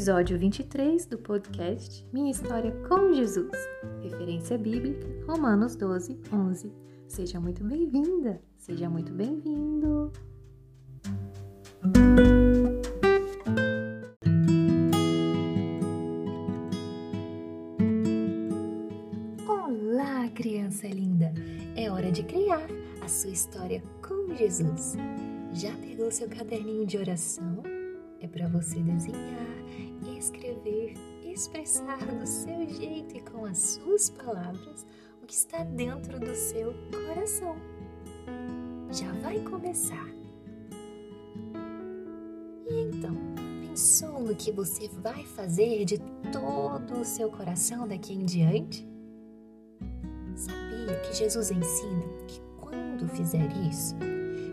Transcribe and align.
episódio 0.00 0.38
23 0.38 1.04
do 1.04 1.18
podcast 1.18 2.08
Minha 2.10 2.30
História 2.30 2.72
com 2.88 3.12
Jesus, 3.12 3.52
referência 4.02 4.56
bíblica 4.56 5.06
Romanos 5.26 5.76
12, 5.76 6.18
11. 6.32 6.72
Seja 7.06 7.38
muito 7.38 7.62
bem-vinda, 7.62 8.40
seja 8.56 8.88
muito 8.88 9.12
bem-vindo. 9.12 10.10
Olá, 19.46 20.30
criança 20.34 20.86
linda! 20.86 21.30
É 21.76 21.90
hora 21.90 22.10
de 22.10 22.22
criar 22.22 22.66
a 23.02 23.08
sua 23.08 23.32
história 23.32 23.82
com 24.00 24.34
Jesus. 24.34 24.96
Já 25.52 25.76
pegou 25.76 26.10
seu 26.10 26.26
caderninho 26.26 26.86
de 26.86 26.96
oração? 26.96 27.79
É 28.20 28.28
para 28.28 28.46
você 28.48 28.80
desenhar, 28.80 29.56
escrever, 30.18 30.94
expressar 31.24 31.98
do 31.98 32.26
seu 32.26 32.68
jeito 32.68 33.16
e 33.16 33.20
com 33.22 33.46
as 33.46 33.58
suas 33.58 34.10
palavras 34.10 34.86
o 35.22 35.26
que 35.26 35.32
está 35.32 35.64
dentro 35.64 36.20
do 36.20 36.34
seu 36.34 36.74
coração. 36.90 37.56
Já 38.90 39.10
vai 39.22 39.40
começar. 39.40 40.06
E 42.68 42.82
então, 42.82 43.16
pensou 43.66 44.20
no 44.20 44.36
que 44.36 44.52
você 44.52 44.86
vai 44.88 45.24
fazer 45.24 45.86
de 45.86 45.98
todo 46.30 47.00
o 47.00 47.04
seu 47.04 47.30
coração 47.30 47.88
daqui 47.88 48.12
em 48.12 48.26
diante? 48.26 48.86
Sabia 50.36 51.00
que 51.00 51.16
Jesus 51.16 51.50
ensina 51.50 52.04
que 52.28 52.40
quando 52.58 53.08
fizer 53.08 53.48
isso, 53.66 53.96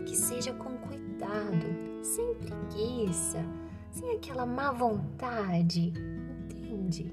que 0.06 0.16
seja 0.16 0.54
com 0.54 0.70
cuidado, 0.78 1.87
sem 2.02 2.34
preguiça, 2.34 3.44
sem 3.90 4.10
aquela 4.12 4.46
má 4.46 4.72
vontade, 4.72 5.92
entende? 6.44 7.12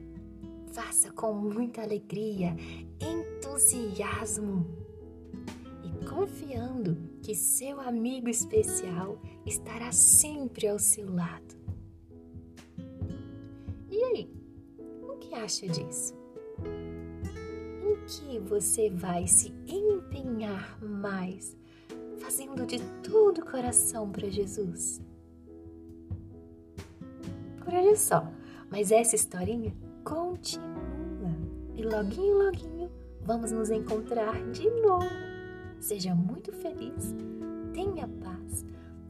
Faça 0.71 1.11
com 1.11 1.33
muita 1.33 1.81
alegria, 1.81 2.55
entusiasmo 2.99 4.65
e 5.83 6.05
confiando 6.05 6.97
que 7.21 7.33
seu 7.33 7.79
amigo 7.79 8.29
especial 8.29 9.19
estará 9.45 9.91
sempre 9.91 10.67
ao 10.67 10.77
seu 10.77 11.13
lado. 11.13 11.55
E 13.89 14.03
aí, 14.03 14.29
o 15.01 15.17
que 15.17 15.33
acha 15.33 15.67
disso? 15.67 16.13
Em 17.83 17.95
que 18.05 18.39
você 18.39 18.89
vai 18.89 19.27
se 19.27 19.53
empenhar 19.67 20.77
mais 20.83 21.55
fazendo 22.19 22.65
de 22.65 22.79
todo 23.01 23.39
o 23.39 23.45
coração 23.45 24.11
para 24.11 24.29
Jesus. 24.29 25.01
Por 27.63 27.73
hoje 27.73 27.95
só, 27.97 28.27
mas 28.69 28.91
essa 28.91 29.15
historinha 29.15 29.73
continua. 30.03 31.35
E 31.75 31.83
loguinho, 31.83 32.37
loguinho, 32.37 32.91
vamos 33.21 33.51
nos 33.51 33.69
encontrar 33.69 34.33
de 34.51 34.69
novo. 34.69 35.05
Seja 35.79 36.15
muito 36.15 36.51
feliz, 36.51 37.13
tenha 37.73 38.07
paz, 38.07 38.65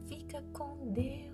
fica 0.06 0.42
com 0.52 0.76
Deus. 0.92 1.25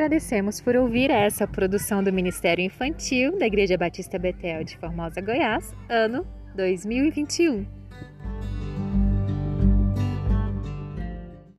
Agradecemos 0.00 0.62
por 0.62 0.76
ouvir 0.76 1.10
essa 1.10 1.46
produção 1.46 2.02
do 2.02 2.10
Ministério 2.10 2.64
Infantil 2.64 3.38
da 3.38 3.46
Igreja 3.46 3.76
Batista 3.76 4.18
Betel 4.18 4.64
de 4.64 4.78
Formosa, 4.78 5.20
Goiás, 5.20 5.74
ano 5.90 6.26
2021. 6.56 7.79